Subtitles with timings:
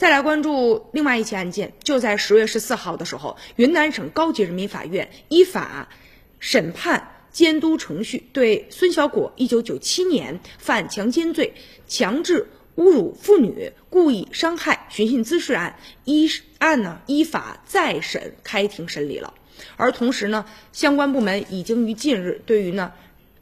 [0.00, 5.90] 再来关注另外一起案件，就在十月十四号的时候，云南省高级人民法院依法
[6.38, 11.52] 审判监督程序，对孙小果一九九七年犯强奸罪、
[11.86, 15.76] 强制侮辱妇女、故意伤害、寻衅滋事案
[16.06, 19.34] 一案呢依法再审开庭审理了。
[19.76, 22.94] 而同时呢，相关部门已经于近日对于呢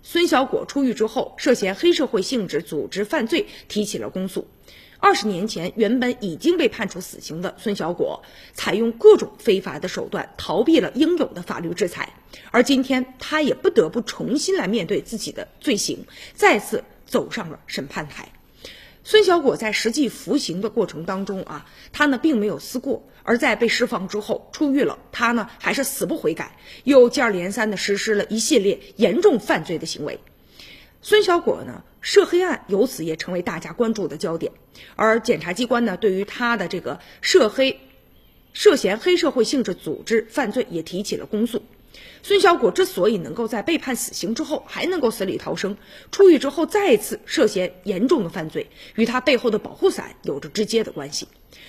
[0.02, 4.48] 孙小果出狱之后涉嫌黑社会性质组织犯罪提起了公诉。
[5.00, 8.22] 二十年前，原本已经被判处死刑的孙小果，
[8.52, 12.14] 采用各种非法的手段逃避了应有的法律制裁，
[12.50, 18.32] 而今天他也不得不重新来面对自己的罪行，再次走上了审判台。
[19.04, 30.18] 孙小果在实际服刑的过程当中啊，他呢并没有思过，而在被释放之后出狱了，他呢还是死不悔改，又接二连三的实施了一系列严重犯罪的行为。
[31.00, 34.50] 孙小果呢涉黑案由此也成为大家关注的焦点，
[34.96, 37.78] 而检察机关呢对于他的这个涉黑、
[38.54, 41.62] 涉嫌黑社会性质组织犯罪也提起了公诉。
[42.22, 45.76] 孙小果之所以能够在被判死刑之后还能够死里逃生，
[46.10, 51.28] 出狱之后再次涉嫌严重的犯罪，与他背后的保护伞有着直接的关系。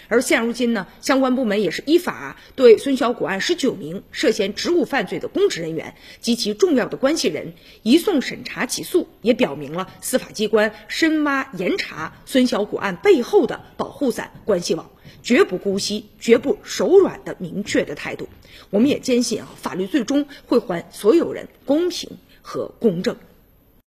[0.09, 14.89] 而现如今呢，相关部门也是依法对孙小果案十九名涉嫌职务犯罪的公职人员及其重要的关系人移送审查起诉，也表明了司法机关深挖严查孙小果案背后的保护伞关系网，
[15.21, 18.27] 绝不姑息、绝不手软的明确的态度。
[18.69, 22.09] 我们也坚信啊，法律最终会还所有人公平
[22.41, 23.15] 和公正。